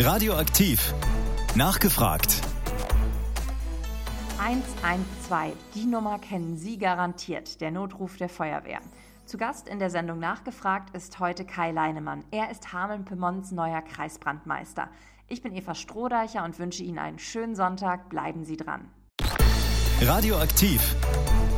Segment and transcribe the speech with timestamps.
[0.00, 0.94] Radioaktiv.
[1.56, 2.40] Nachgefragt.
[4.40, 5.56] 112.
[5.74, 7.60] Die Nummer kennen Sie garantiert.
[7.60, 8.78] Der Notruf der Feuerwehr.
[9.26, 12.22] Zu Gast in der Sendung Nachgefragt ist heute Kai Leinemann.
[12.30, 14.88] Er ist Hameln-Pyrmons neuer Kreisbrandmeister.
[15.26, 18.08] Ich bin Eva Strohdeicher und wünsche Ihnen einen schönen Sonntag.
[18.08, 18.88] Bleiben Sie dran.
[20.00, 20.94] Radioaktiv.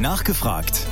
[0.01, 0.87] Nachgefragt.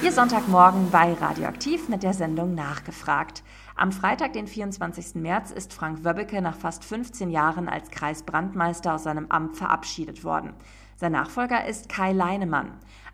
[0.00, 3.42] Ihr Sonntagmorgen bei Radioaktiv mit der Sendung Nachgefragt.
[3.80, 5.14] Am Freitag, den 24.
[5.14, 10.52] März, ist Frank Wöbbeke nach fast 15 Jahren als Kreisbrandmeister aus seinem Amt verabschiedet worden.
[10.96, 12.72] Sein Nachfolger ist Kai Leinemann.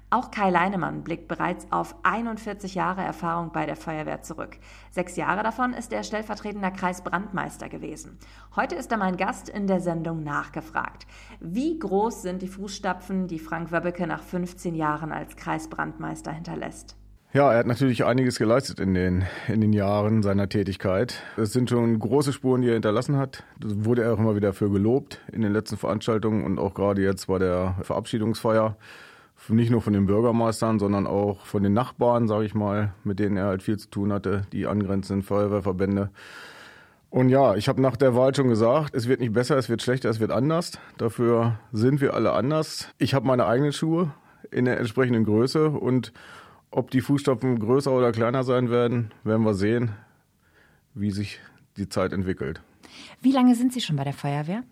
[0.09, 4.57] Auch Kai Leinemann blickt bereits auf 41 Jahre Erfahrung bei der Feuerwehr zurück.
[4.91, 8.17] Sechs Jahre davon ist er stellvertretender Kreisbrandmeister gewesen.
[8.57, 11.07] Heute ist er mein Gast in der Sendung Nachgefragt.
[11.41, 16.97] Wie groß sind die Fußstapfen, die Frank Wöbbeke nach 15 Jahren als Kreisbrandmeister hinterlässt?
[17.35, 21.21] Ja, er hat natürlich einiges geleistet in den, in den Jahren seiner Tätigkeit.
[21.37, 23.43] Es sind schon große Spuren, die er hinterlassen hat.
[23.59, 27.03] Das wurde er auch immer wieder für gelobt in den letzten Veranstaltungen und auch gerade
[27.03, 28.77] jetzt bei der Verabschiedungsfeier
[29.49, 33.37] nicht nur von den Bürgermeistern, sondern auch von den Nachbarn, sage ich mal, mit denen
[33.37, 36.11] er halt viel zu tun hatte, die angrenzenden Feuerwehrverbände.
[37.11, 39.83] Und ja, ich habe nach der Wahl schon gesagt, es wird nicht besser, es wird
[39.83, 40.79] schlechter, es wird anders.
[40.99, 42.91] Dafür sind wir alle anders.
[42.99, 44.13] Ich habe meine eigenen Schuhe
[44.53, 46.13] in der entsprechenden Größe und
[46.75, 49.93] ob die Fußstapfen größer oder kleiner sein werden, werden wir sehen,
[50.93, 51.39] wie sich
[51.77, 52.61] die Zeit entwickelt.
[53.21, 54.65] Wie lange sind Sie schon bei der Feuerwehr?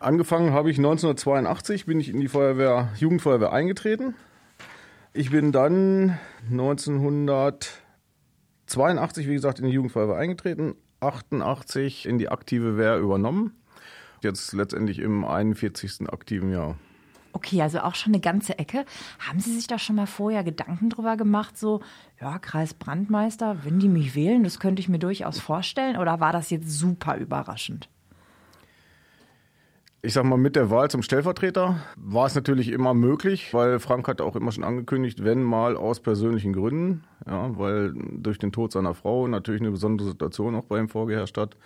[0.00, 4.16] Angefangen habe ich 1982, bin ich in die Feuerwehr, Jugendfeuerwehr eingetreten.
[5.12, 6.18] Ich bin dann
[6.50, 13.52] 1982, wie gesagt, in die Jugendfeuerwehr eingetreten, 88 in die aktive Wehr übernommen.
[14.22, 16.08] Jetzt letztendlich im 41.
[16.08, 16.78] aktiven Jahr.
[17.34, 18.84] Okay, also auch schon eine ganze Ecke.
[19.18, 21.80] Haben Sie sich da schon mal vorher Gedanken drüber gemacht, so,
[22.20, 26.50] ja, Kreisbrandmeister, wenn die mich wählen, das könnte ich mir durchaus vorstellen, oder war das
[26.50, 27.88] jetzt super überraschend?
[30.00, 34.06] Ich sag mal, mit der Wahl zum Stellvertreter war es natürlich immer möglich, weil Frank
[34.06, 38.70] hatte auch immer schon angekündigt, wenn mal aus persönlichen Gründen, ja, weil durch den Tod
[38.70, 41.56] seiner Frau natürlich eine besondere Situation auch bei ihm vorgeherrscht hat.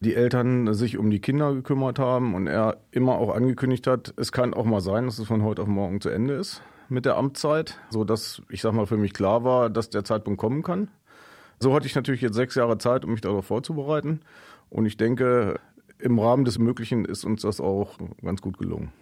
[0.00, 4.30] Die Eltern sich um die Kinder gekümmert haben und er immer auch angekündigt hat, es
[4.30, 7.16] kann auch mal sein, dass es von heute auf morgen zu Ende ist mit der
[7.16, 10.88] Amtszeit, so dass ich sag mal für mich klar war, dass der Zeitpunkt kommen kann.
[11.58, 14.20] So hatte ich natürlich jetzt sechs Jahre Zeit, um mich darauf vorzubereiten.
[14.68, 15.58] Und ich denke,
[15.98, 18.92] im Rahmen des Möglichen ist uns das auch ganz gut gelungen.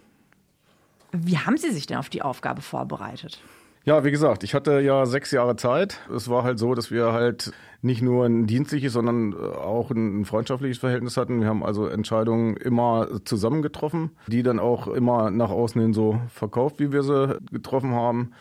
[1.11, 3.41] Wie haben Sie sich denn auf die Aufgabe vorbereitet?
[3.85, 5.99] Ja, wie gesagt, ich hatte ja sechs Jahre Zeit.
[6.13, 7.51] Es war halt so, dass wir halt
[7.83, 11.41] nicht nur ein dienstliches, sondern äh, auch ein freundschaftliches Verhältnis hatten.
[11.41, 16.19] Wir haben also Entscheidungen immer zusammen getroffen, die dann auch immer nach außen hin so
[16.29, 18.31] verkauft, wie wir sie getroffen haben.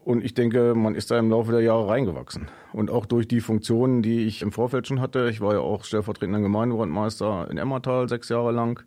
[0.00, 2.50] Und ich denke, man ist da im Laufe der Jahre reingewachsen.
[2.74, 5.30] Und auch durch die Funktionen, die ich im Vorfeld schon hatte.
[5.30, 8.84] Ich war ja auch stellvertretender Gemeindebrandmeister in Emmertal sechs Jahre lang.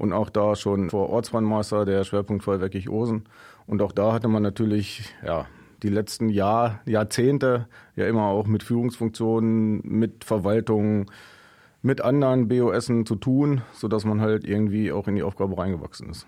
[0.00, 3.24] Und auch da schon vor Ortsbrandmeister der Schwerpunkt Feuerwerk Osen.
[3.66, 5.44] Und auch da hatte man natürlich, ja,
[5.82, 7.66] die letzten Jahr, Jahrzehnte
[7.96, 11.10] ja immer auch mit Führungsfunktionen, mit Verwaltungen,
[11.82, 16.26] mit anderen BOSen zu tun, sodass man halt irgendwie auch in die Aufgabe reingewachsen ist.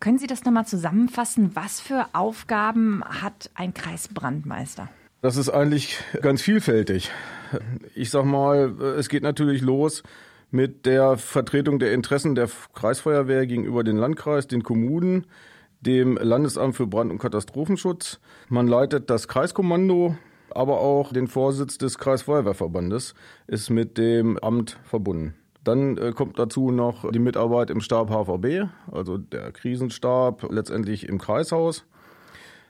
[0.00, 1.50] Können Sie das nochmal zusammenfassen?
[1.52, 4.88] Was für Aufgaben hat ein Kreisbrandmeister?
[5.20, 7.10] Das ist eigentlich ganz vielfältig.
[7.94, 10.02] Ich sag mal, es geht natürlich los
[10.52, 15.26] mit der Vertretung der Interessen der Kreisfeuerwehr gegenüber den Landkreis, den Kommunen,
[15.80, 18.20] dem Landesamt für Brand- und Katastrophenschutz.
[18.48, 20.14] Man leitet das Kreiskommando,
[20.50, 23.14] aber auch den Vorsitz des Kreisfeuerwehrverbandes
[23.46, 25.34] ist mit dem Amt verbunden.
[25.64, 31.18] Dann äh, kommt dazu noch die Mitarbeit im Stab HVB, also der Krisenstab, letztendlich im
[31.18, 31.86] Kreishaus.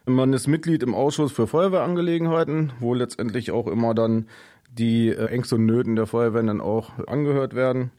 [0.05, 4.27] Man ist Mitglied im Ausschuss für Feuerwehrangelegenheiten, wo letztendlich auch immer dann
[4.79, 7.91] die äh, Ängste und Nöten der Feuerwehren dann auch angehört werden.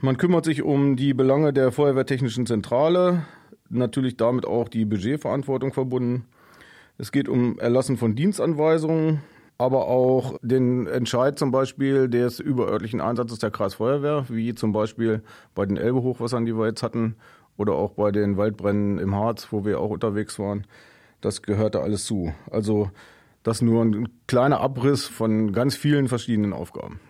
[0.00, 3.24] Man kümmert sich um die Belange der Feuerwehrtechnischen Zentrale,
[3.68, 6.26] natürlich damit auch die Budgetverantwortung verbunden.
[6.98, 9.20] Es geht um Erlassen von Dienstanweisungen,
[9.58, 15.22] aber auch den Entscheid zum Beispiel des überörtlichen Einsatzes der Kreisfeuerwehr, wie zum Beispiel
[15.54, 17.16] bei den Elbehochwassern, die wir jetzt hatten,
[17.56, 20.66] oder auch bei den Waldbränden im Harz, wo wir auch unterwegs waren.
[21.20, 22.32] Das gehörte alles zu.
[22.50, 22.90] Also
[23.42, 27.00] das nur ein kleiner Abriss von ganz vielen verschiedenen Aufgaben.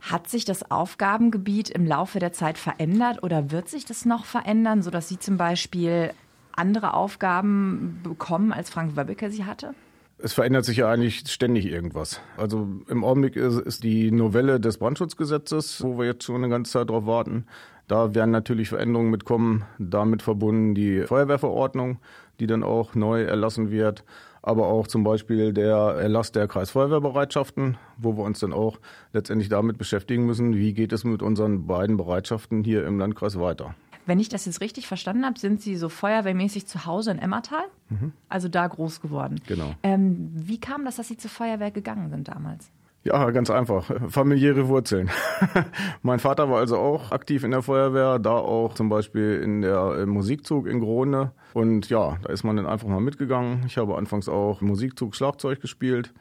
[0.00, 4.82] Hat sich das Aufgabengebiet im Laufe der Zeit verändert oder wird sich das noch verändern,
[4.82, 6.12] sodass Sie zum Beispiel
[6.52, 9.74] andere Aufgaben bekommen, als Frank Wöbbeke sie hatte?
[10.18, 12.20] Es verändert sich ja eigentlich ständig irgendwas.
[12.36, 16.72] Also im Augenblick ist, ist, die Novelle des Brandschutzgesetzes, wo wir jetzt schon eine ganze
[16.72, 17.46] Zeit drauf warten.
[17.88, 21.98] Da werden natürlich Veränderungen mitkommen, damit verbunden die Feuerwehrverordnung,
[22.38, 24.04] die dann auch neu erlassen wird.
[24.42, 28.78] Aber auch zum Beispiel der Erlass der Kreisfeuerwehrbereitschaften, wo wir uns dann auch
[29.12, 33.74] letztendlich damit beschäftigen müssen, wie geht es mit unseren beiden Bereitschaften hier im Landkreis weiter.
[34.06, 37.64] Wenn ich das jetzt richtig verstanden habe, sind Sie so feuerwehrmäßig zu Hause in Emmertal,
[37.90, 38.12] mhm.
[38.28, 39.40] also da groß geworden.
[39.46, 39.74] Genau.
[39.82, 42.70] Ähm, wie kam das, dass Sie zur Feuerwehr gegangen sind damals?
[43.02, 43.90] Ja, ganz einfach.
[44.08, 45.10] Familiäre Wurzeln.
[46.02, 50.00] mein Vater war also auch aktiv in der Feuerwehr, da auch zum Beispiel in der
[50.00, 51.32] im Musikzug in Grone.
[51.54, 53.64] Und ja, da ist man dann einfach mal mitgegangen.
[53.66, 56.12] Ich habe anfangs auch Musikzug Schlagzeug gespielt.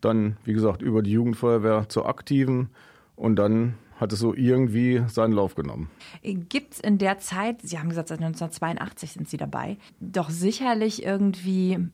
[0.00, 2.68] Dann, wie gesagt, über die Jugendfeuerwehr zur aktiven.
[3.16, 5.90] Und dann hat es so irgendwie seinen Lauf genommen.
[6.22, 11.04] Gibt es in der Zeit, Sie haben gesagt, seit 1982 sind Sie dabei, doch sicherlich
[11.04, 11.88] irgendwie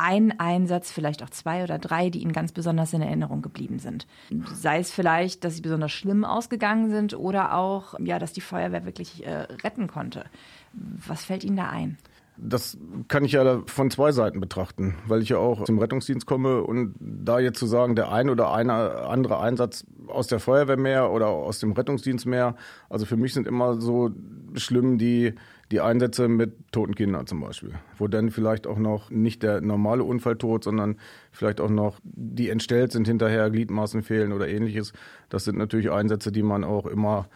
[0.00, 4.06] ein Einsatz, vielleicht auch zwei oder drei, die Ihnen ganz besonders in Erinnerung geblieben sind.
[4.54, 8.84] Sei es vielleicht, dass sie besonders schlimm ausgegangen sind oder auch, ja, dass die Feuerwehr
[8.84, 10.24] wirklich äh, retten konnte.
[10.72, 11.98] Was fällt Ihnen da ein?
[12.40, 16.62] Das kann ich ja von zwei Seiten betrachten, weil ich ja auch zum Rettungsdienst komme
[16.62, 21.10] und da jetzt zu sagen, der ein oder eine andere Einsatz aus der Feuerwehr mehr
[21.10, 22.54] oder aus dem Rettungsdienst mehr,
[22.88, 24.10] also für mich sind immer so
[24.54, 25.34] schlimm die
[25.70, 30.02] die Einsätze mit toten Kindern zum Beispiel, wo dann vielleicht auch noch nicht der normale
[30.02, 30.96] Unfalltod, sondern
[31.30, 34.92] vielleicht auch noch die entstellt sind hinterher, Gliedmaßen fehlen oder ähnliches.
[35.28, 37.28] Das sind natürlich Einsätze, die man auch immer,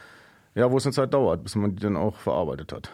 [0.55, 2.91] ja, wo es eine Zeit dauert, bis man die dann auch verarbeitet hat.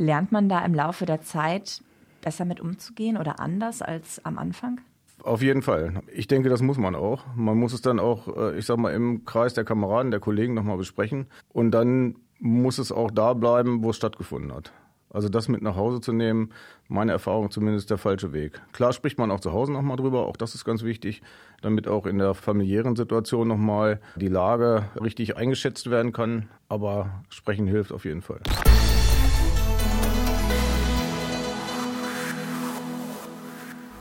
[0.00, 1.82] Lernt man da im Laufe der Zeit
[2.22, 4.80] besser mit umzugehen oder anders als am Anfang?
[5.22, 6.00] Auf jeden Fall.
[6.10, 7.26] Ich denke, das muss man auch.
[7.36, 10.54] Man muss es dann auch, äh, ich sag mal, im Kreis der Kameraden, der Kollegen
[10.54, 11.26] nochmal besprechen.
[11.50, 14.72] Und dann muss es auch da bleiben, wo es stattgefunden hat.
[15.10, 16.48] Also das mit nach Hause zu nehmen,
[16.88, 18.58] meine Erfahrung zumindest der falsche Weg.
[18.72, 21.20] Klar spricht man auch zu Hause nochmal drüber, auch das ist ganz wichtig,
[21.60, 26.48] damit auch in der familiären Situation nochmal die Lage richtig eingeschätzt werden kann.
[26.70, 28.40] Aber sprechen hilft auf jeden Fall.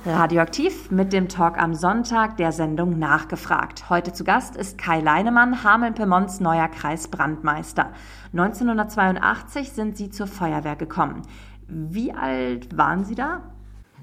[0.06, 3.90] Radioaktiv mit dem Talk am Sonntag der Sendung Nachgefragt.
[3.90, 7.92] Heute zu Gast ist Kai Leinemann, Hameln-Pyrmons neuer Kreisbrandmeister.
[8.31, 11.24] 1982 sind Sie zur Feuerwehr gekommen.
[11.68, 13.42] Wie alt waren Sie da?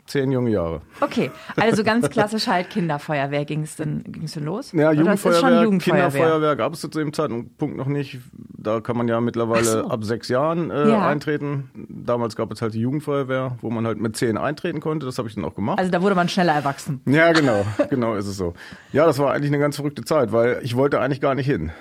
[0.07, 0.83] Zehn junge Jahre.
[1.01, 4.73] Okay, also ganz klassisch halt Kinderfeuerwehr ging es denn, ging's denn los?
[4.73, 8.19] Ja, Jugendfeuerwehr, Jugendfeuerwehr, Kinderfeuerwehr gab es zu dem Zeitpunkt noch nicht.
[8.33, 9.89] Da kann man ja mittlerweile so.
[9.89, 11.07] ab sechs Jahren äh, ja.
[11.07, 11.71] eintreten.
[11.89, 15.07] Damals gab es halt die Jugendfeuerwehr, wo man halt mit zehn eintreten konnte.
[15.07, 15.79] Das habe ich dann auch gemacht.
[15.79, 17.01] Also da wurde man schneller erwachsen.
[17.07, 18.55] Ja, genau, genau ist es so.
[18.93, 21.73] Ja, das war eigentlich eine ganz verrückte Zeit, weil ich wollte eigentlich gar nicht hin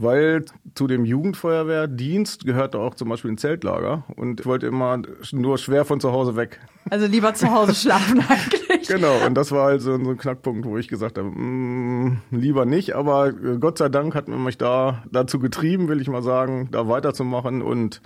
[0.00, 5.02] weil zu dem Jugendfeuerwehrdienst gehörte auch zum Beispiel ein Zeltlager und ich wollte immer
[5.32, 6.60] nur schwer von zu Hause weg.
[6.88, 8.88] Also lieber zu Hause schlafen eigentlich.
[8.88, 12.94] Genau, und das war halt so, ein Knackpunkt, wo ich gesagt habe, mm, lieber nicht,
[12.94, 16.88] aber Gott sei Dank hat man mich da dazu getrieben, will ich mal sagen, da
[16.88, 18.00] weiterzumachen und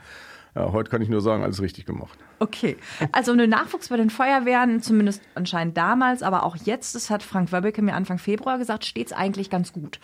[0.54, 2.18] ja, heute kann ich nur sagen, alles richtig gemacht.
[2.42, 2.76] Okay,
[3.12, 7.52] also eine Nachwuchs bei den Feuerwehren, zumindest anscheinend damals, aber auch jetzt, das hat Frank
[7.52, 10.00] Wöbbeke mir Anfang Februar gesagt, steht es eigentlich ganz gut.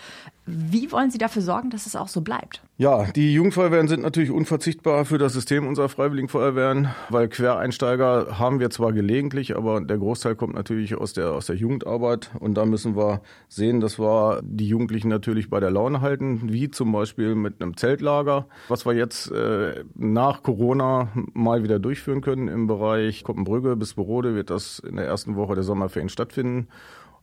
[0.47, 2.63] Wie wollen Sie dafür sorgen, dass es auch so bleibt?
[2.79, 8.61] Ja, die Jugendfeuerwehren sind natürlich unverzichtbar für das System unserer Freiwilligen Feuerwehren, weil Quereinsteiger haben
[8.61, 12.67] wir zwar gelegentlich, aber der Großteil kommt natürlich aus der, aus der Jugendarbeit und da
[12.67, 17.35] müssen wir sehen, dass wir die Jugendlichen natürlich bei der Laune halten, wie zum Beispiel
[17.35, 23.25] mit einem Zeltlager, was wir jetzt äh, nach Corona mal wieder durchführen können im Bereich
[23.25, 26.69] Koppenbrügge bis Borode wird das in der ersten Woche der Sommerferien stattfinden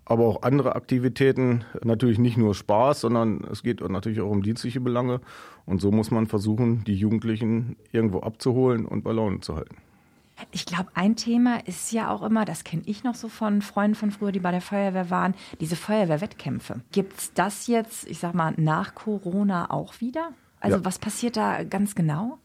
[0.05, 1.65] aber auch andere Aktivitäten.
[1.83, 5.19] Natürlich nicht nur Spaß, sondern es geht natürlich auch um dienstliche Belange.
[5.65, 9.77] Und so muss man versuchen, die Jugendlichen irgendwo abzuholen und bei Laune zu halten.
[10.51, 13.95] Ich glaube, ein Thema ist ja auch immer, das kenne ich noch so von Freunden
[13.95, 16.81] von früher, die bei der Feuerwehr waren, diese Feuerwehrwettkämpfe.
[16.91, 20.31] Gibt es das jetzt, ich sag mal, nach Corona auch wieder?
[20.59, 20.85] Also ja.
[20.85, 22.37] was passiert da ganz genau?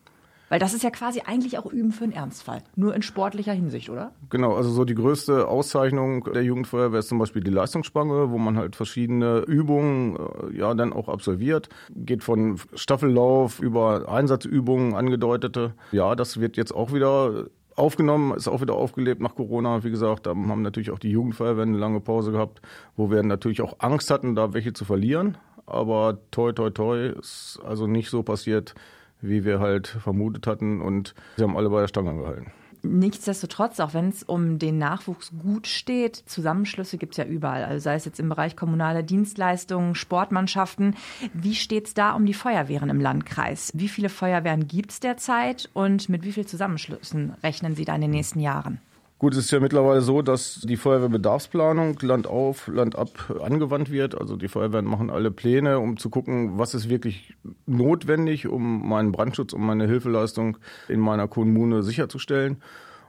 [0.51, 2.63] Weil das ist ja quasi eigentlich auch Üben für einen Ernstfall.
[2.75, 4.11] Nur in sportlicher Hinsicht, oder?
[4.31, 8.59] Genau, also so die größte Auszeichnung der Jugendfeuerwehr ist zum Beispiel die Leistungsspange, wo man
[8.59, 11.69] halt verschiedene Übungen äh, ja dann auch absolviert.
[11.95, 15.75] Geht von Staffellauf über Einsatzübungen, angedeutete.
[15.93, 19.85] Ja, das wird jetzt auch wieder aufgenommen, ist auch wieder aufgelebt nach Corona.
[19.85, 22.61] Wie gesagt, da haben natürlich auch die Jugendfeuerwehren eine lange Pause gehabt,
[22.97, 25.39] wo wir natürlich auch Angst hatten, da welche zu verlieren.
[25.67, 28.75] Aber toi, toi, toi, ist also nicht so passiert,
[29.23, 30.81] wie wir halt vermutet hatten.
[30.81, 32.53] Und sie haben alle bei der Stange gehalten.
[32.83, 37.65] Nichtsdestotrotz, auch wenn es um den Nachwuchs gut steht, Zusammenschlüsse gibt es ja überall.
[37.65, 40.97] Also sei es jetzt im Bereich kommunale Dienstleistungen, Sportmannschaften.
[41.35, 43.71] Wie steht es da um die Feuerwehren im Landkreis?
[43.75, 48.01] Wie viele Feuerwehren gibt es derzeit und mit wie vielen Zusammenschlüssen rechnen Sie da in
[48.01, 48.81] den nächsten Jahren?
[49.21, 53.11] Gut, es ist ja mittlerweile so, dass die Feuerwehrbedarfsplanung Land auf, Land ab
[53.43, 54.19] angewandt wird.
[54.19, 57.35] Also die Feuerwehren machen alle Pläne, um zu gucken, was ist wirklich
[57.67, 60.57] notwendig, um meinen Brandschutz, um meine Hilfeleistung
[60.89, 62.63] in meiner Kommune sicherzustellen.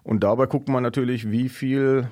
[0.04, 2.10] Und dabei guckt man natürlich, wie viel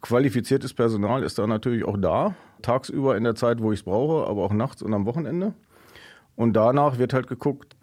[0.00, 4.30] Qualifiziertes Personal ist da natürlich auch da, tagsüber in der Zeit, wo ich es brauche,
[4.30, 5.54] aber auch nachts und am Wochenende.
[6.36, 7.74] Und danach wird halt geguckt,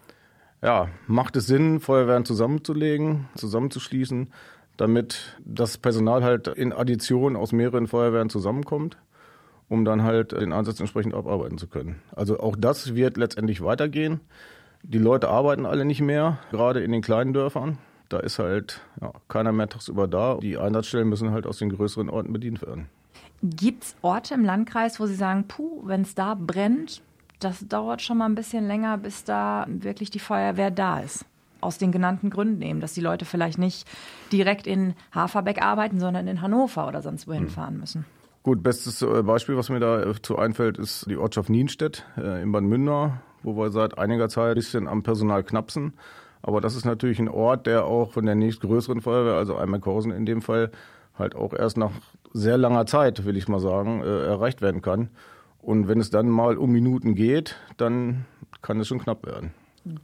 [0.64, 4.30] ja, macht es Sinn, Feuerwehren zusammenzulegen, zusammenzuschließen,
[4.78, 8.98] damit das Personal halt in Addition aus mehreren Feuerwehren zusammenkommt,
[9.70, 12.02] um dann halt den Einsatz entsprechend abarbeiten zu können.
[12.16, 14.22] Also auch das wird letztendlich weitergehen.
[14.84, 17.80] Die Leute arbeiten alle nicht mehr, gerade in den kleinen Dörfern.
[18.10, 20.38] Da ist halt ja, keiner mehr tagsüber da.
[20.38, 22.88] Die Einsatzstellen müssen halt aus den größeren Orten bedient werden.
[23.44, 27.02] Gibt es Orte im Landkreis, wo Sie sagen, puh, wenn es da brennt,
[27.40, 31.26] das dauert schon mal ein bisschen länger, bis da wirklich die Feuerwehr da ist?
[31.62, 33.88] Aus den genannten Gründen eben, dass die Leute vielleicht nicht
[34.32, 37.50] direkt in Haferbeck arbeiten, sondern in Hannover oder sonst wohin hm.
[37.50, 38.06] fahren müssen.
[38.44, 42.64] Gut, bestes äh, Beispiel, was mir dazu einfällt, ist die Ortschaft Nienstedt äh, in Bad
[42.64, 45.94] Münder, wo wir seit einiger Zeit ein bisschen am Personal knapsen.
[46.42, 50.26] Aber das ist natürlich ein Ort, der auch von der nächstgrößeren Feuerwehr, also Eimerkhausen in
[50.26, 50.72] dem Fall,
[51.20, 51.92] halt auch erst nach
[52.32, 55.10] sehr langer Zeit, will ich mal sagen, äh, erreicht werden kann.
[55.60, 58.26] Und wenn es dann mal um Minuten geht, dann
[58.62, 59.52] kann es schon knapp werden.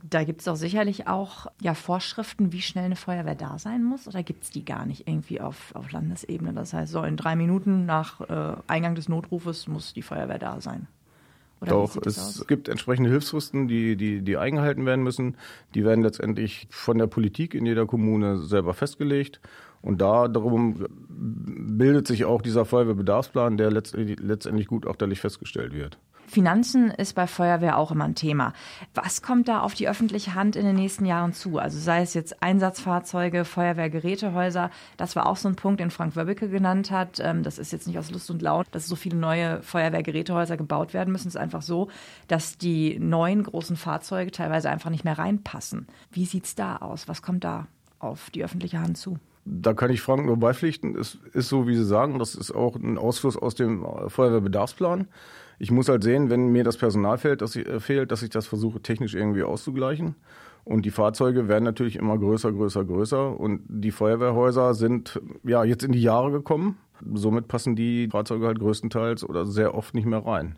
[0.10, 4.08] Da gibt es doch sicherlich auch ja, Vorschriften, wie schnell eine Feuerwehr da sein muss,
[4.08, 6.54] oder gibt es die gar nicht irgendwie auf, auf Landesebene?
[6.54, 10.62] Das heißt, so in drei Minuten nach äh, Eingang des Notrufes muss die Feuerwehr da
[10.62, 10.88] sein.
[11.64, 12.48] Oder Doch, es aus?
[12.48, 15.38] gibt entsprechende Hilfsfristen, die, die, die eingehalten werden müssen.
[15.76, 19.40] Die werden letztendlich von der Politik in jeder Kommune selber festgelegt.
[19.82, 25.98] Und da darum bildet sich auch dieser Feuerwehrbedarfsplan, der letztendlich, letztendlich gutachterlich festgestellt wird.
[26.34, 28.54] Finanzen ist bei Feuerwehr auch immer ein Thema.
[28.96, 31.60] Was kommt da auf die öffentliche Hand in den nächsten Jahren zu?
[31.60, 36.50] Also sei es jetzt Einsatzfahrzeuge, Feuerwehrgerätehäuser, das war auch so ein Punkt, den Frank Wöbbeke
[36.50, 37.20] genannt hat.
[37.20, 40.96] Ähm, das ist jetzt nicht aus Lust und Laut, dass so viele neue Feuerwehrgerätehäuser gebaut
[40.96, 41.28] werden müssen.
[41.28, 41.90] Es ist einfach so,
[42.28, 45.86] dass die neuen großen Fahrzeuge teilweise einfach nicht mehr reinpassen.
[46.12, 47.08] Wie sieht es da aus?
[47.08, 47.68] Was kommt da
[48.00, 49.20] auf die öffentliche Hand zu?
[49.46, 50.98] Da kann ich Frank nur beipflichten.
[50.98, 55.08] Es ist so, wie Sie sagen, das ist auch ein Ausfluss aus dem Feuerwehrbedarfsplan.
[55.60, 58.30] Ich muss halt sehen, wenn mir das Personal fehlt, dass ich, äh, fehlt, dass ich
[58.30, 60.16] das versuche technisch irgendwie auszugleichen.
[60.66, 63.40] Und die Fahrzeuge werden natürlich immer größer, größer, größer.
[63.40, 66.78] Und die Feuerwehrhäuser sind ja jetzt in die Jahre gekommen.
[67.14, 70.58] Somit passen die Fahrzeuge halt größtenteils oder sehr oft nicht mehr rein.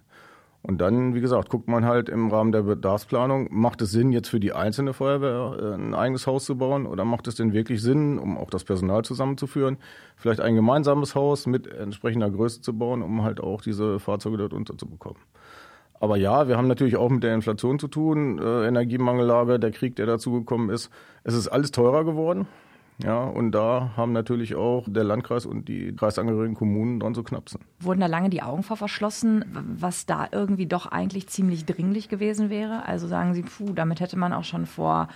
[0.68, 4.30] Und dann, wie gesagt, guckt man halt im Rahmen der Bedarfsplanung, macht es Sinn, jetzt
[4.30, 7.84] für die einzelne Feuerwehr äh, ein eigenes Haus zu bauen oder macht es denn wirklich
[7.84, 9.78] Sinn, um auch das Personal zusammenzuführen,
[10.16, 14.54] vielleicht ein gemeinsames Haus mit entsprechender Größe zu bauen, um halt auch diese Fahrzeuge dort
[14.54, 15.20] unterzubekommen.
[16.00, 19.96] Aber ja, wir haben natürlich auch mit der Inflation zu tun, äh, Energiemangellage, der Krieg,
[19.96, 20.90] der dazugekommen ist.
[21.24, 22.48] Es ist alles teurer geworden.
[23.04, 27.60] Ja, und da haben natürlich auch der Landkreis und die kreisangehörigen Kommunen dran zu knapsen.
[27.80, 29.44] Wurden da lange die Augen vor verschlossen,
[29.78, 32.86] was da irgendwie doch eigentlich ziemlich dringlich gewesen wäre?
[32.86, 35.10] Also sagen Sie, puh, damit hätte man auch schon vor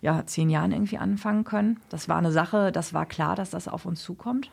[0.00, 1.78] ja, zehn Jahren irgendwie anfangen können.
[1.88, 4.50] Das war eine Sache, das war klar, dass das auf uns zukommt?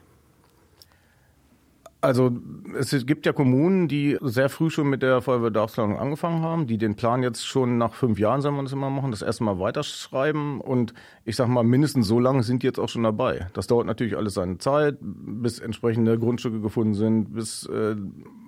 [2.02, 2.32] Also
[2.78, 6.96] es gibt ja Kommunen, die sehr früh schon mit der Feuerwehrbedarfsplanung angefangen haben, die den
[6.96, 10.62] Plan jetzt schon nach fünf Jahren, sagen wir das immer machen, das erste Mal weiterschreiben.
[10.62, 10.94] Und
[11.26, 13.50] ich sage mal, mindestens so lange sind die jetzt auch schon dabei.
[13.52, 17.98] Das dauert natürlich alles seine Zeit, bis entsprechende Grundstücke gefunden sind, bis äh,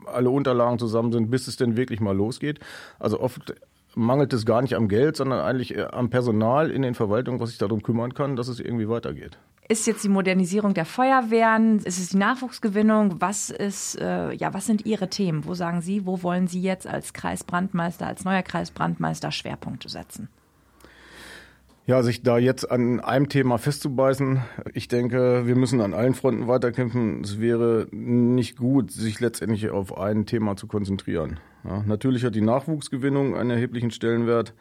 [0.05, 2.61] alle Unterlagen zusammen sind, bis es denn wirklich mal losgeht.
[2.99, 3.53] Also oft
[3.95, 7.57] mangelt es gar nicht am Geld, sondern eigentlich am Personal in den Verwaltungen, was sich
[7.57, 9.37] darum kümmern kann, dass es irgendwie weitergeht.
[9.71, 11.77] Ist jetzt die Modernisierung der Feuerwehren?
[11.77, 13.21] Ist es die Nachwuchsgewinnung?
[13.21, 15.45] Was ist, äh, ja, was sind Ihre Themen?
[15.45, 20.27] Wo sagen Sie, wo wollen Sie jetzt als Kreisbrandmeister, als neuer Kreisbrandmeister Schwerpunkte setzen?
[21.87, 24.41] Ja, sich da jetzt an einem Thema festzubeißen,
[24.73, 27.21] ich denke, wir müssen an allen Fronten weiterkämpfen.
[27.23, 31.39] Es wäre nicht gut, sich letztendlich auf ein Thema zu konzentrieren.
[31.63, 34.53] Ja, natürlich hat die Nachwuchsgewinnung einen erheblichen Stellenwert,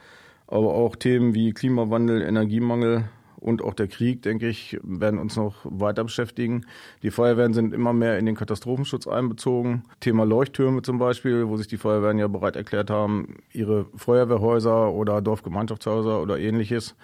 [0.46, 3.08] aber auch Themen wie Klimawandel, Energiemangel,
[3.40, 6.66] und auch der Krieg, denke ich, werden uns noch weiter beschäftigen.
[7.02, 9.84] Die Feuerwehren sind immer mehr in den Katastrophenschutz einbezogen.
[10.00, 15.22] Thema Leuchttürme zum Beispiel, wo sich die Feuerwehren ja bereit erklärt haben, ihre Feuerwehrhäuser oder
[15.22, 16.94] Dorfgemeinschaftshäuser oder ähnliches,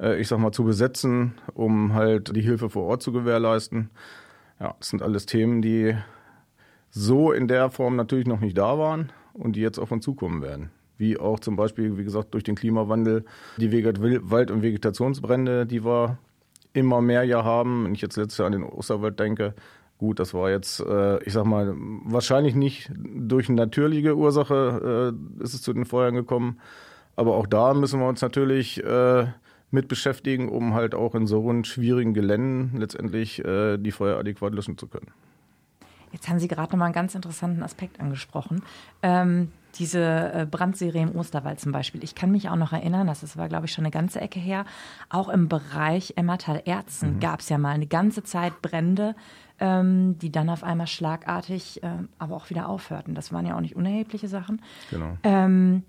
[0.00, 3.90] äh, ich sag mal, zu besetzen, um halt die Hilfe vor Ort zu gewährleisten.
[4.60, 5.94] Ja, das sind alles Themen, die
[6.90, 10.42] so in der Form natürlich noch nicht da waren und die jetzt auf uns zukommen
[10.42, 10.70] werden
[11.02, 13.24] wie auch zum Beispiel, wie gesagt, durch den Klimawandel
[13.58, 16.16] die Wald- und Vegetationsbrände, die wir
[16.72, 17.84] immer mehr ja haben.
[17.84, 19.54] Wenn ich jetzt letztes Jahr an den Osterwald denke,
[19.98, 25.42] gut, das war jetzt, äh, ich sag mal, wahrscheinlich nicht durch eine natürliche Ursache äh,
[25.42, 26.60] ist es zu den Feuern gekommen.
[27.16, 29.26] Aber auch da müssen wir uns natürlich äh,
[29.72, 34.76] mit beschäftigen, um halt auch in so einen schwierigen Geländen letztendlich die Feuer adäquat löschen
[34.76, 35.10] zu können.
[36.12, 38.62] Jetzt haben Sie gerade noch mal einen ganz interessanten Aspekt angesprochen.
[39.02, 42.02] Ähm, diese äh, Brandserie im Osterwald zum Beispiel.
[42.04, 44.64] Ich kann mich auch noch erinnern, das war, glaube ich, schon eine ganze Ecke her.
[45.08, 47.20] Auch im Bereich Emmertal-Erzen mhm.
[47.20, 49.14] gab es ja mal eine ganze Zeit Brände,
[49.60, 51.88] ähm, die dann auf einmal schlagartig äh,
[52.18, 53.14] aber auch wieder aufhörten.
[53.14, 54.60] Das waren ja auch nicht unerhebliche Sachen.
[54.90, 55.16] Genau.
[55.22, 55.84] Ähm,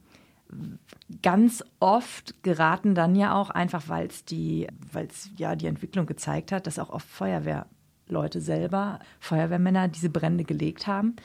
[1.21, 6.51] ganz oft geraten dann ja auch einfach, weil es die, weil's ja die Entwicklung gezeigt
[6.51, 11.15] hat, dass auch oft Feuerwehrleute selber, Feuerwehrmänner diese Brände gelegt haben.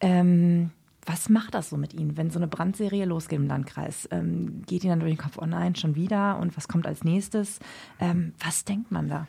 [0.00, 0.70] Ähm,
[1.06, 4.08] was macht das so mit Ihnen, wenn so eine Brandserie losgeht im Landkreis?
[4.10, 7.04] Ähm, geht Ihnen dann durch den Kopf, oh nein, schon wieder und was kommt als
[7.04, 7.60] nächstes?
[8.00, 9.26] Ähm, was denkt man da?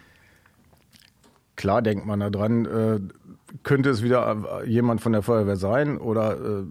[1.55, 2.99] Klar denkt man da dran, äh,
[3.63, 6.63] könnte es wieder äh, jemand von der Feuerwehr sein oder äh,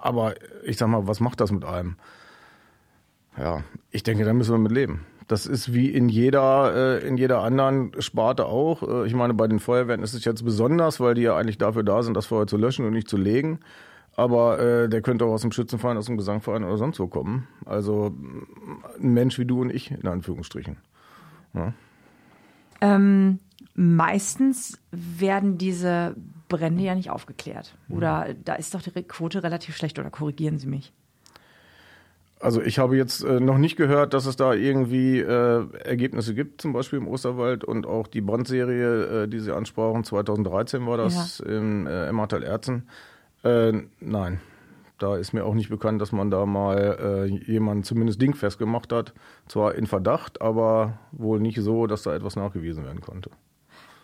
[0.00, 1.96] aber ich sag mal, was macht das mit einem?
[3.36, 5.04] Ja, ich denke, da müssen wir mit leben.
[5.28, 8.82] Das ist wie in jeder, äh, in jeder anderen Sparte auch.
[8.82, 11.84] Äh, ich meine, bei den Feuerwehren ist es jetzt besonders, weil die ja eigentlich dafür
[11.84, 13.60] da sind, das Feuer zu löschen und nicht zu legen.
[14.16, 17.46] Aber äh, der könnte auch aus dem Schützenverein, aus dem Gesangverein oder sonst wo kommen.
[17.66, 18.12] Also
[19.00, 20.78] ein Mensch wie du und ich, in Anführungsstrichen.
[21.54, 21.72] Ja.
[22.80, 23.38] Ähm,
[23.74, 26.16] meistens werden diese
[26.48, 27.76] Brände ja nicht aufgeklärt.
[27.90, 30.92] Oder da ist doch die Quote relativ schlecht, oder korrigieren Sie mich?
[32.40, 36.60] Also ich habe jetzt äh, noch nicht gehört, dass es da irgendwie äh, Ergebnisse gibt,
[36.60, 41.42] zum Beispiel im Osterwald und auch die Brandserie, äh, die Sie ansprachen, 2013 war das
[41.44, 41.56] ja.
[41.56, 42.88] im äh, Emmertal-Erzen.
[43.42, 44.40] Äh, nein,
[44.98, 48.92] da ist mir auch nicht bekannt, dass man da mal äh, jemanden zumindest dingfest gemacht
[48.92, 49.14] hat.
[49.48, 53.30] Zwar in Verdacht, aber wohl nicht so, dass da etwas nachgewiesen werden konnte.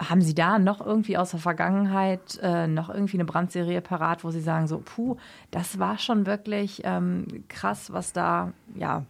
[0.08, 4.30] Haben Sie da noch irgendwie aus der Vergangenheit äh, noch irgendwie eine Brandserie parat, wo
[4.30, 5.16] Sie sagen, so, puh,
[5.50, 9.04] das war schon wirklich ähm, krass, was da, ja,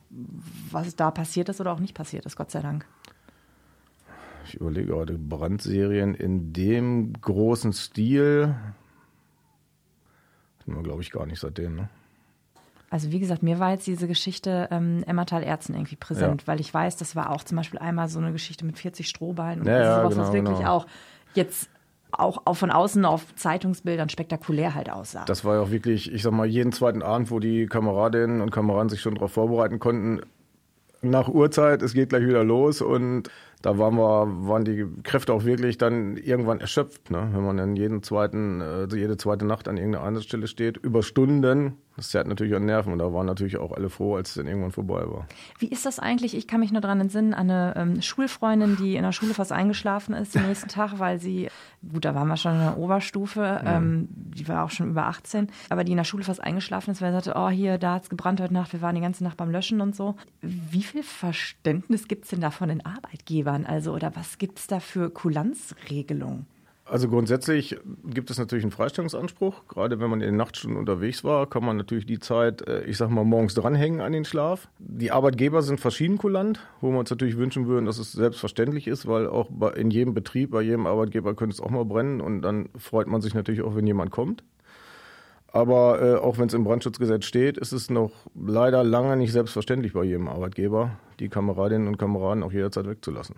[0.70, 2.86] was da passiert ist oder auch nicht passiert ist, Gott sei Dank?
[4.46, 8.54] Ich überlege gerade, Brandserien in dem großen Stil
[10.60, 11.88] hatten wir, glaube ich, gar nicht seitdem, ne?
[12.94, 16.46] Also wie gesagt, mir war jetzt diese Geschichte ähm, Emmertal-Erzen irgendwie präsent, ja.
[16.46, 19.62] weil ich weiß, das war auch zum Beispiel einmal so eine Geschichte mit 40 Strohballen
[19.62, 20.70] und ja, sowas, genau, was wirklich genau.
[20.70, 20.86] auch
[21.34, 21.68] jetzt
[22.12, 25.24] auch, auch von außen auf Zeitungsbildern spektakulär halt aussah.
[25.24, 28.52] Das war ja auch wirklich, ich sag mal, jeden zweiten Abend, wo die Kameradinnen und
[28.52, 30.20] Kameraden sich schon darauf vorbereiten konnten,
[31.02, 33.28] nach Uhrzeit, es geht gleich wieder los und
[33.62, 37.28] da waren wir, waren die Kräfte auch wirklich dann irgendwann erschöpft, ne?
[37.32, 41.40] wenn man dann jeden zweiten, also jede zweite Nacht an irgendeiner Einsatzstelle steht, über Stunden
[41.96, 44.46] das zerrt natürlich an Nerven und da waren natürlich auch alle froh, als es dann
[44.46, 45.26] irgendwann vorbei war.
[45.58, 46.36] Wie ist das eigentlich?
[46.36, 50.14] Ich kann mich nur daran entsinnen, eine ähm, Schulfreundin, die in der Schule fast eingeschlafen
[50.14, 51.48] ist den nächsten Tag, weil sie,
[51.92, 55.48] gut, da waren wir schon in der Oberstufe, ähm, die war auch schon über 18,
[55.70, 58.04] aber die in der Schule fast eingeschlafen ist, weil sie sagte, oh hier, da hat
[58.04, 60.16] es gebrannt heute Nacht, wir waren die ganze Nacht beim Löschen und so.
[60.40, 63.66] Wie viel Verständnis gibt es denn da von den Arbeitgebern?
[63.66, 66.46] Also, oder was gibt es da für Kulanzregelungen?
[66.86, 69.68] Also grundsätzlich gibt es natürlich einen Freistellungsanspruch.
[69.68, 72.98] Gerade wenn man in den Nachtstunden unterwegs war, kann man natürlich die Zeit, äh, ich
[72.98, 74.68] sag mal, morgens dranhängen an den Schlaf.
[74.78, 79.08] Die Arbeitgeber sind verschieden kulant, wo wir uns natürlich wünschen würden, dass es selbstverständlich ist,
[79.08, 82.68] weil auch in jedem Betrieb, bei jedem Arbeitgeber könnte es auch mal brennen und dann
[82.76, 84.44] freut man sich natürlich auch, wenn jemand kommt.
[85.54, 89.94] Aber äh, auch wenn es im Brandschutzgesetz steht, ist es noch leider lange nicht selbstverständlich
[89.94, 93.36] bei jedem Arbeitgeber, die Kameradinnen und Kameraden auch jederzeit wegzulassen.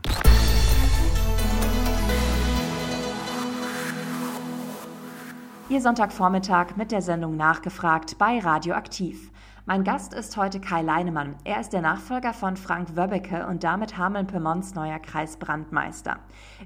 [5.68, 9.32] Ihr Sonntagvormittag mit der Sendung Nachgefragt bei Radioaktiv.
[9.64, 11.34] Mein Gast ist heute Kai Leinemann.
[11.42, 16.20] Er ist der Nachfolger von Frank Wöbbecke und damit Hameln-Pyrmonts neuer Kreisbrandmeister.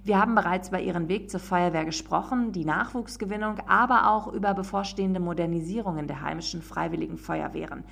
[0.04, 5.18] Wir haben bereits über ihren Weg zur Feuerwehr gesprochen, die Nachwuchsgewinnung, aber auch über bevorstehende
[5.18, 7.84] Modernisierungen der heimischen freiwilligen Feuerwehren.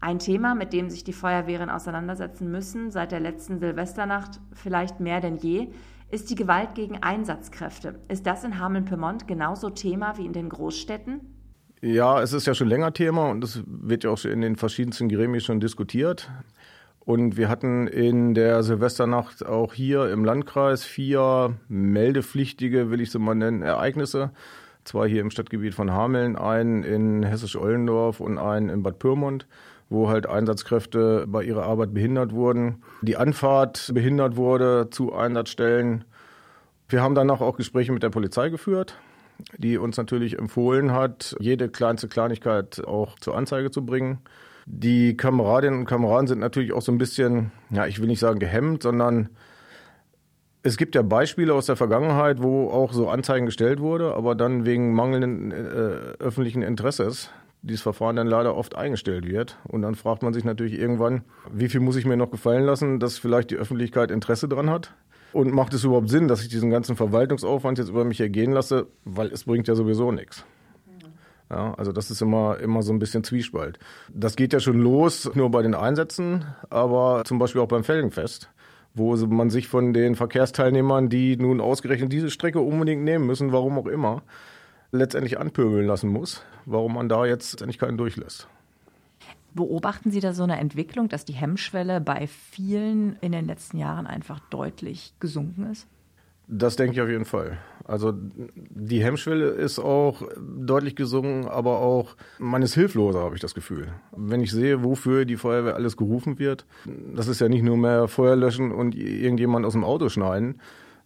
[0.00, 5.20] Ein Thema, mit dem sich die Feuerwehren auseinandersetzen müssen, seit der letzten Silvesternacht vielleicht mehr
[5.20, 5.68] denn je,
[6.14, 7.96] ist die Gewalt gegen Einsatzkräfte.
[8.08, 11.20] Ist das in Hameln-Pyrmont genauso Thema wie in den Großstädten?
[11.82, 15.08] Ja, es ist ja schon länger Thema und es wird ja auch in den verschiedensten
[15.08, 16.30] Gremien schon diskutiert.
[17.00, 23.18] Und wir hatten in der Silvesternacht auch hier im Landkreis vier meldepflichtige, will ich sie
[23.18, 24.30] mal nennen, Ereignisse.
[24.84, 29.46] Zwei hier im Stadtgebiet von Hameln, einen in Hessisch-Ollendorf und einen in Bad Pyrmont
[29.94, 36.04] wo halt Einsatzkräfte bei ihrer Arbeit behindert wurden, die Anfahrt behindert wurde zu Einsatzstellen.
[36.88, 38.98] Wir haben danach auch Gespräche mit der Polizei geführt,
[39.56, 44.18] die uns natürlich empfohlen hat, jede kleinste Kleinigkeit auch zur Anzeige zu bringen.
[44.66, 48.38] Die Kameradinnen und Kameraden sind natürlich auch so ein bisschen, ja, ich will nicht sagen
[48.38, 49.30] gehemmt, sondern
[50.62, 54.64] es gibt ja Beispiele aus der Vergangenheit, wo auch so Anzeigen gestellt wurde, aber dann
[54.64, 55.54] wegen mangelnden äh,
[56.18, 57.30] öffentlichen Interesses
[57.64, 59.58] dieses Verfahren dann leider oft eingestellt wird.
[59.64, 61.22] Und dann fragt man sich natürlich irgendwann,
[61.52, 64.94] wie viel muss ich mir noch gefallen lassen, dass vielleicht die Öffentlichkeit Interesse dran hat?
[65.32, 68.86] Und macht es überhaupt Sinn, dass ich diesen ganzen Verwaltungsaufwand jetzt über mich ergehen lasse,
[69.04, 70.44] weil es bringt ja sowieso nichts.
[71.50, 73.78] Ja, also das ist immer, immer so ein bisschen Zwiespalt.
[74.12, 78.50] Das geht ja schon los, nur bei den Einsätzen, aber zum Beispiel auch beim Felgenfest,
[78.94, 83.78] wo man sich von den Verkehrsteilnehmern, die nun ausgerechnet diese Strecke unbedingt nehmen müssen, warum
[83.78, 84.22] auch immer,
[84.94, 88.48] letztendlich anpöbeln lassen muss, warum man da jetzt endlich keinen durchlässt.
[89.54, 94.06] Beobachten Sie da so eine Entwicklung, dass die Hemmschwelle bei vielen in den letzten Jahren
[94.06, 95.86] einfach deutlich gesunken ist?
[96.46, 97.58] Das denke ich auf jeden Fall.
[97.84, 103.54] Also die Hemmschwelle ist auch deutlich gesunken, aber auch man ist hilfloser, habe ich das
[103.54, 103.88] Gefühl.
[104.14, 106.66] Wenn ich sehe, wofür die Feuerwehr alles gerufen wird,
[107.14, 110.60] das ist ja nicht nur mehr Feuer löschen und irgendjemand aus dem Auto schneiden,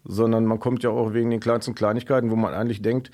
[0.05, 3.11] sondern man kommt ja auch wegen den kleinsten Kleinigkeiten, wo man eigentlich denkt,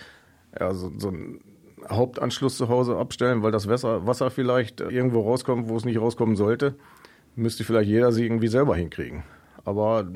[0.58, 1.40] ja, so, so ein
[1.88, 6.36] Hauptanschluss zu Hause abstellen, weil das Wasser, Wasser vielleicht irgendwo rauskommt, wo es nicht rauskommen
[6.36, 6.74] sollte,
[7.36, 9.22] müsste vielleicht jeder sie irgendwie selber hinkriegen.
[9.64, 10.06] Aber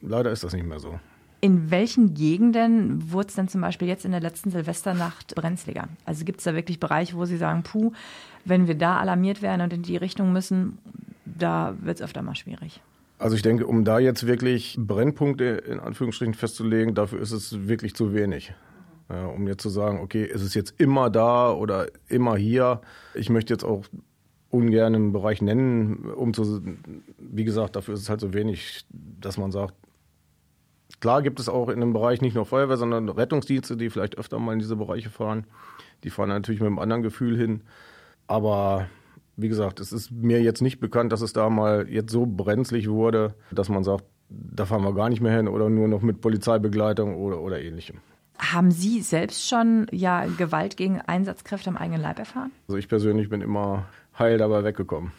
[0.00, 0.98] leider ist das nicht mehr so.
[1.40, 5.88] In welchen Gegenden wurde es denn zum Beispiel jetzt in der letzten Silvesternacht brenzliger?
[6.04, 7.92] Also gibt es da wirklich Bereiche, wo Sie sagen, puh,
[8.44, 10.78] wenn wir da alarmiert werden und in die Richtung müssen,
[11.24, 12.80] da wird es öfter mal schwierig?
[13.18, 17.94] Also ich denke, um da jetzt wirklich Brennpunkte in Anführungsstrichen festzulegen, dafür ist es wirklich
[17.94, 18.52] zu wenig.
[19.12, 22.80] Ja, um jetzt zu sagen, okay, ist es jetzt immer da oder immer hier.
[23.14, 23.84] Ich möchte jetzt auch
[24.48, 26.62] ungern einen Bereich nennen, um zu,
[27.18, 29.74] wie gesagt, dafür ist es halt so wenig, dass man sagt,
[31.02, 34.38] Klar gibt es auch in dem Bereich nicht nur Feuerwehr, sondern Rettungsdienste, die vielleicht öfter
[34.38, 35.46] mal in diese Bereiche fahren.
[36.04, 37.62] Die fahren natürlich mit einem anderen Gefühl hin.
[38.28, 38.86] Aber
[39.36, 42.88] wie gesagt, es ist mir jetzt nicht bekannt, dass es da mal jetzt so brenzlig
[42.88, 46.20] wurde, dass man sagt, da fahren wir gar nicht mehr hin oder nur noch mit
[46.20, 47.96] Polizeibegleitung oder, oder ähnlichem.
[48.38, 52.50] Haben Sie selbst schon ja Gewalt gegen Einsatzkräfte am eigenen Leib erfahren?
[52.68, 53.86] Also ich persönlich bin immer
[54.18, 55.12] heil dabei weggekommen.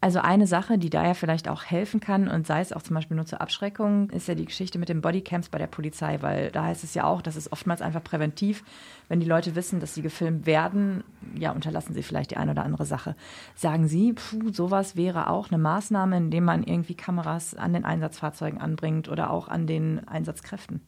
[0.00, 2.94] Also eine Sache, die da ja vielleicht auch helfen kann und sei es auch zum
[2.94, 6.50] Beispiel nur zur Abschreckung, ist ja die Geschichte mit den Bodycams bei der Polizei, weil
[6.50, 8.64] da heißt es ja auch, das ist oftmals einfach präventiv.
[9.08, 12.64] Wenn die Leute wissen, dass sie gefilmt werden, ja, unterlassen sie vielleicht die eine oder
[12.64, 13.16] andere Sache.
[13.54, 18.60] Sagen Sie, puh, sowas wäre auch eine Maßnahme, indem man irgendwie Kameras an den Einsatzfahrzeugen
[18.60, 20.80] anbringt oder auch an den Einsatzkräften?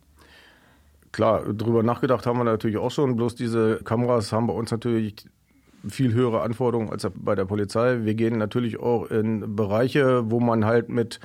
[1.14, 3.14] Klar, drüber nachgedacht haben wir natürlich auch schon.
[3.14, 5.14] Bloß diese Kameras haben bei uns natürlich
[5.88, 8.00] viel höhere Anforderungen als bei der Polizei.
[8.02, 11.20] Wir gehen natürlich auch in Bereiche, wo man halt mit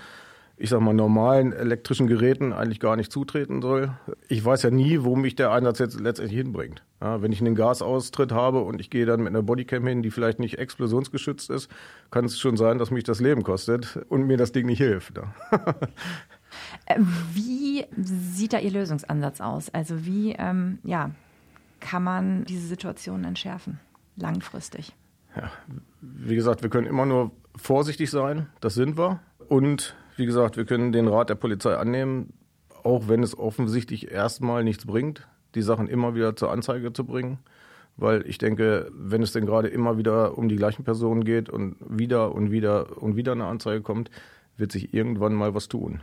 [0.61, 3.91] ich sag mal, normalen elektrischen Geräten eigentlich gar nicht zutreten soll.
[4.27, 6.83] Ich weiß ja nie, wo mich der Einsatz jetzt letztendlich hinbringt.
[7.01, 10.11] Ja, wenn ich einen Gasaustritt habe und ich gehe dann mit einer Bodycam hin, die
[10.11, 11.71] vielleicht nicht explosionsgeschützt ist,
[12.11, 15.13] kann es schon sein, dass mich das Leben kostet und mir das Ding nicht hilft.
[16.85, 16.99] Äh,
[17.33, 19.69] wie sieht da Ihr Lösungsansatz aus?
[19.69, 21.11] Also wie ähm, ja,
[21.79, 23.79] kann man diese Situation entschärfen?
[24.21, 24.93] langfristig?
[25.35, 25.51] Ja,
[26.01, 29.19] wie gesagt, wir können immer nur vorsichtig sein, das sind wir.
[29.47, 32.33] Und wie gesagt, wir können den Rat der Polizei annehmen,
[32.83, 37.39] auch wenn es offensichtlich erstmal nichts bringt, die Sachen immer wieder zur Anzeige zu bringen.
[37.97, 41.75] Weil ich denke, wenn es denn gerade immer wieder um die gleichen Personen geht und
[41.81, 44.09] wieder und wieder und wieder eine Anzeige kommt,
[44.55, 46.01] wird sich irgendwann mal was tun.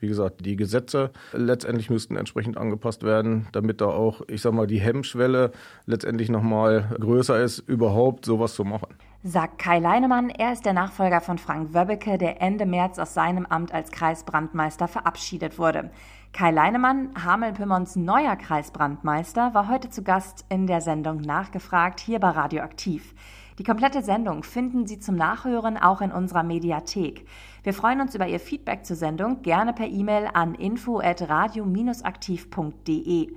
[0.00, 4.66] Wie gesagt, die Gesetze letztendlich müssten entsprechend angepasst werden, damit da auch, ich sag mal,
[4.66, 5.52] die Hemmschwelle
[5.84, 8.88] letztendlich nochmal größer ist, überhaupt sowas zu machen.
[9.22, 13.44] Sagt Kai Leinemann, er ist der Nachfolger von Frank Wöbbeke, der Ende März aus seinem
[13.44, 15.90] Amt als Kreisbrandmeister verabschiedet wurde.
[16.32, 22.30] Kai Leinemann, Hameln-Pyrmons neuer Kreisbrandmeister, war heute zu Gast in der Sendung Nachgefragt hier bei
[22.30, 23.16] Radioaktiv.
[23.58, 27.26] Die komplette Sendung finden Sie zum Nachhören auch in unserer Mediathek.
[27.64, 33.34] Wir freuen uns über Ihr Feedback zur Sendung, gerne per E-Mail an info@radio-aktiv.de.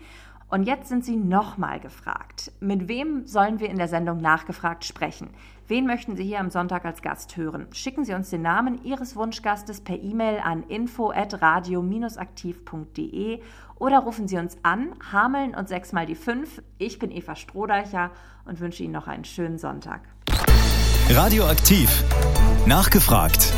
[0.49, 2.51] Und jetzt sind Sie nochmal gefragt.
[2.59, 5.31] Mit wem sollen wir in der Sendung nachgefragt sprechen?
[5.67, 7.67] Wen möchten Sie hier am Sonntag als Gast hören?
[7.71, 13.39] Schicken Sie uns den Namen Ihres Wunschgastes per E-Mail an info@radio-aktiv.de
[13.75, 16.61] oder rufen Sie uns an, Hameln und 6 mal die 5.
[16.79, 18.11] Ich bin Eva Strohdeicher
[18.45, 20.01] und wünsche Ihnen noch einen schönen Sonntag.
[21.09, 22.03] Radioaktiv.
[22.65, 23.53] Nachgefragt.